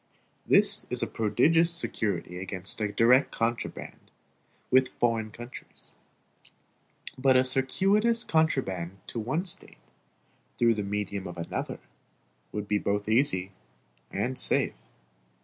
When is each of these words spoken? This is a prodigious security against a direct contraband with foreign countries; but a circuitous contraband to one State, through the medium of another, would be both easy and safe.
This 0.47 0.87
is 0.89 1.03
a 1.03 1.05
prodigious 1.05 1.71
security 1.71 2.39
against 2.41 2.81
a 2.81 2.91
direct 2.91 3.31
contraband 3.31 4.09
with 4.71 4.97
foreign 4.99 5.29
countries; 5.29 5.91
but 7.19 7.35
a 7.37 7.43
circuitous 7.43 8.23
contraband 8.23 8.97
to 9.05 9.19
one 9.19 9.45
State, 9.45 9.77
through 10.57 10.73
the 10.73 10.81
medium 10.81 11.27
of 11.27 11.37
another, 11.37 11.79
would 12.51 12.67
be 12.67 12.79
both 12.79 13.07
easy 13.07 13.51
and 14.09 14.39
safe. 14.39 14.73